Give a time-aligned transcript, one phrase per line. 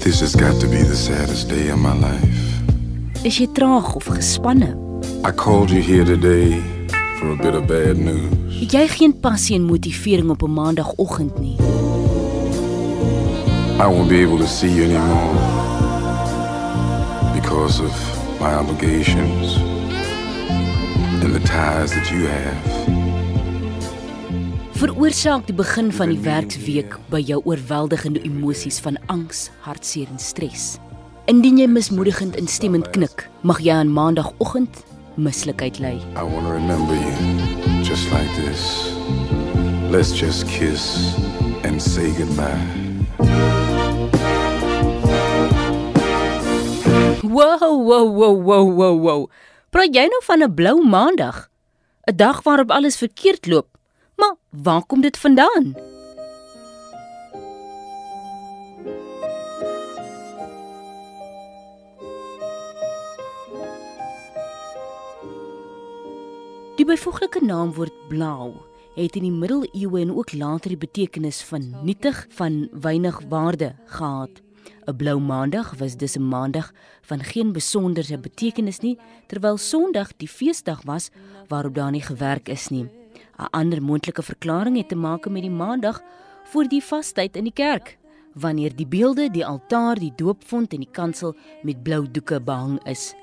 [0.00, 2.24] This has got to be the saddest day of my life.
[3.22, 4.72] Is jy traag of gespanne?
[5.28, 6.56] I called you here today
[7.18, 8.32] for a bit of bad news.
[8.62, 11.56] Het jy geen passie en motivering op 'n maandagooggend nie?
[13.76, 15.36] I won't be able to see you anymore
[17.34, 17.92] because of
[18.40, 19.56] my obligations
[21.22, 23.09] and the ties that you have.
[24.80, 30.78] Veroorsaak die begin van die werksweek by jou oorweldigende emosies van angs, hartseer en stres.
[31.28, 34.78] Indien jy mismoedigend instemmend knik, mag jy aan maandagooggend
[35.20, 35.98] mislikheid ly.
[36.16, 37.12] I want to remember you
[37.84, 38.88] just like this.
[39.92, 41.12] Let's just kiss
[41.60, 42.56] and say goodbye.
[47.20, 49.20] Wow, wow, wow, wow, wow, wow.
[49.68, 51.50] Praat jy nou van 'n blou maandag?
[52.08, 53.76] 'n Dag waarop alles verkeerd loop.
[54.50, 55.74] Waar kom dit vandaan?
[66.76, 68.52] Die byvoeglike naamwoord blou
[68.94, 74.30] het in die middeleeue en ook later die betekenis van nietig, van weinig waarde gehad.
[74.86, 80.28] 'n Blou maandag was dus 'n maandag van geen besonderse betekenis nie, terwyl Sondag die
[80.28, 81.10] feesdag was
[81.48, 82.99] waarop daar nie gewerk is nie.
[83.40, 86.02] 'n Ander moontlike verklaring het te maak met die maandag
[86.52, 87.98] voor die vastyd in die kerk,
[88.34, 93.14] wanneer die beelde, die altaar, die doopvont en die kansel met blou doeke behang is.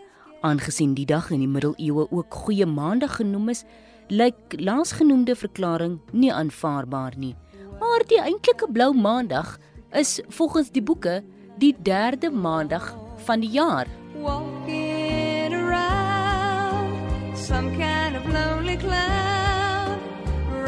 [0.41, 3.63] Aangesien die dag in die middeleeue ook goeie maandag genoem is,
[4.07, 7.35] lyk laasgenoemde verklaring nie aanvaarbaar nie.
[7.79, 9.57] Maar die eintlike blou maandag
[9.91, 11.23] is volgens die boeke
[11.57, 12.95] die derde maandag
[13.25, 13.87] van die jaar.
[14.21, 19.36] Walking around some kind of lonely cloud.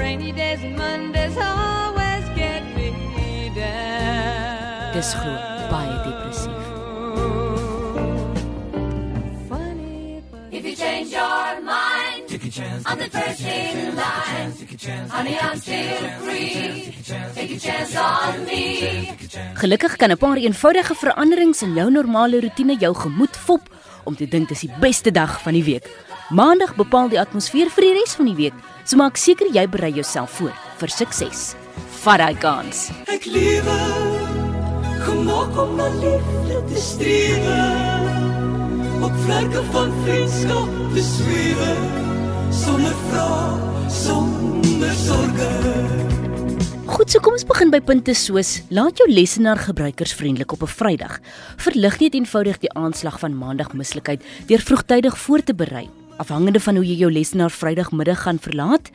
[0.10, 2.90] Rainy days and Mondays always get me
[3.54, 4.94] down.
[4.96, 5.34] Dis glo
[5.70, 6.64] baie depressief.
[9.50, 12.26] Funny, but If you change your mind,
[12.90, 14.50] I'm the first in line.
[15.14, 16.90] Honey, I'm still free.
[17.38, 18.66] Take a chance on me.
[19.62, 23.62] Gelukkig kan 'n paar eenvoudige veranderings in jou normale roetine jou gemoed fop
[24.04, 25.86] om te dink dis die beste dag van die week.
[26.30, 29.90] Maandag bepaal die atmosfeer vir die res van die week, so maak seker jy berei
[29.96, 31.40] jouself voor vir sukses.
[32.04, 32.84] Vat daai kans.
[33.10, 33.78] Ek lewe
[35.08, 37.56] gemaak om na liefde te strewe
[39.02, 41.70] op vlerke van vriendskap te swewe
[42.54, 45.50] sonder vrae sonder sorge
[46.90, 51.22] Goed, so kom ons begin by punte soos laat jou lesenaar gebruikersvriendelik op 'n Vrydag.
[51.58, 55.90] Verlig net eenvoudig die aanslag van Maandag mislikheid deur vroegtydig voor te berei.
[56.20, 58.90] Afhangende van hoe jy jou lesenaar Vrydagmiddag gaan verlaat,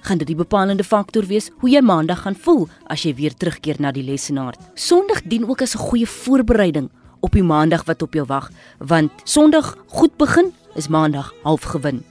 [0.00, 3.76] gaan dit die bepalende faktor wees hoe jy Maandag gaan voel as jy weer terugkeer
[3.84, 4.56] na die lesenaar.
[4.72, 6.88] Sondag dien ook as 'n goeie voorbereiding
[7.20, 12.02] op die Maandag wat op jou wag, want Sondag goed begin is Maandag half gewin.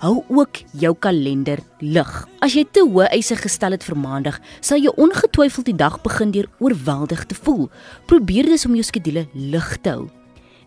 [0.00, 2.28] Hou ook jou kalender lig.
[2.40, 6.30] As jy te hoë eise gestel het vir Maandag, sal jy ongetwyfeld die dag begin
[6.30, 7.70] deur oorweldig te voel.
[8.06, 10.10] Probeer dus om jou skedule lig te hou.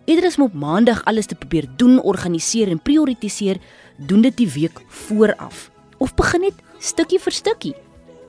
[0.10, 3.60] Eerder as om op Maandag alles te probeer doen, organiseer en prioritiseer,
[3.98, 5.68] doen dit die week vooraf.
[6.02, 7.74] Of begin net stukkie vir stukkie.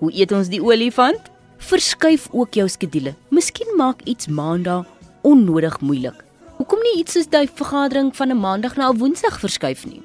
[0.02, 1.30] Hoe eet ons die olifant?
[1.70, 3.14] Verskuif ook jou skedule.
[3.32, 4.84] Miskien maak iets Maandag
[5.24, 6.20] onnodig moeilik.
[6.58, 10.02] Hoekom nie iets soos die vergadering van 'n Maandag na 'n Woensdag verskuif nie?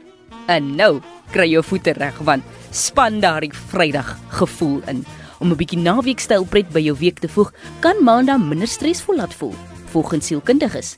[0.48, 5.06] En nou kry jou voete reg want span daardie Vrydag gevoel in.
[5.40, 9.34] Om 'n bietjie naweekstyl pret by jou week te voeg, kan Maandag minder stresvol laat
[9.34, 9.54] voel,
[9.92, 10.98] volgens sielkundiges.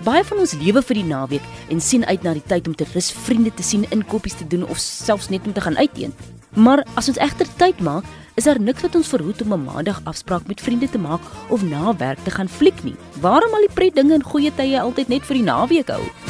[0.00, 2.86] Baie van ons lewe vir die naweek en sien uit na die tyd om te
[2.94, 6.14] rus, vriende te sien, inkopies te doen of selfs net om te gaan uiteen.
[6.56, 8.08] Maar as ons egter tyd maak,
[8.40, 11.62] is daar niks wat ons verhoed om 'n maandag afspraak met vriende te maak of
[11.62, 12.96] na werk te gaan fliek nie.
[13.20, 16.29] Waarom al die pret dinge en goeie tye altyd net vir die naweek hou?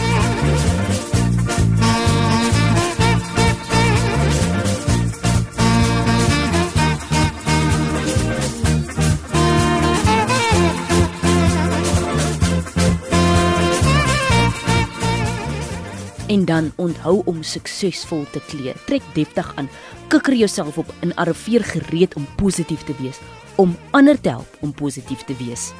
[16.31, 18.79] En dan onthou om suksesvol te kleed.
[18.87, 19.69] Trek deftig aan.
[20.09, 23.19] Kikker jouself op en arriveer gereed om positief te wees,
[23.55, 25.73] om ander te help om positief te wees.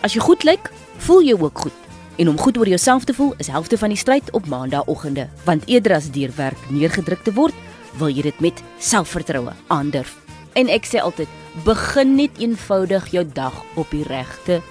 [0.00, 0.70] As jy goed lyk,
[1.04, 1.76] voel jy ook goed.
[2.16, 5.66] En om goed oor jouself te voel is helfte van die stryd op maandagooggende, want
[5.68, 7.54] eerder as deur werk neergedruk te word,
[7.98, 10.16] wil jy dit met selfvertroue aandurf.
[10.54, 11.28] En ek sê altyd,
[11.66, 14.62] begin net eenvoudig jou dag op die regte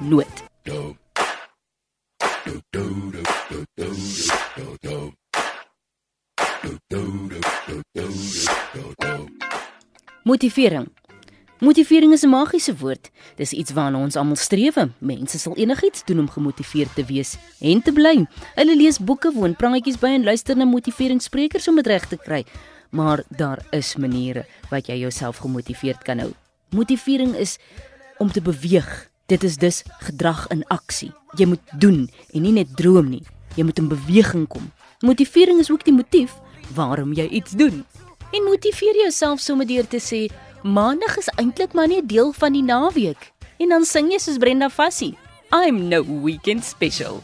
[0.00, 0.44] noot.
[10.22, 10.88] Motivering.
[11.58, 13.10] Motivering is 'n magiese woord.
[13.36, 14.76] Dis iets waarna ons almal streef.
[14.98, 18.26] Mense sal enigiets doen om gemotiveerd te wees en te bly.
[18.54, 22.44] Hulle lees boeke, woon praatjies by en luister na motiveringssprekers om dit reg te kry.
[22.90, 26.32] Maar daar is maniere wat jy jouself gemotiveerd kan hou.
[26.70, 27.58] Motivering is
[28.18, 29.10] om te beweeg.
[29.26, 31.12] Dit is dus gedrag in aksie.
[31.36, 33.22] Jy moet doen en nie net droom nie.
[33.54, 34.72] Jy moet in beweging kom.
[35.00, 36.41] Motivering is ook die motief
[36.74, 37.84] waarom jy iets doen.
[38.32, 40.30] En motiveer jouself sommer deur te sê
[40.62, 43.32] Maandag is eintlik maar net deel van die naweek.
[43.58, 45.16] En dan sing jy soos Brenda Fassie.
[45.50, 47.20] I'm no weekend special.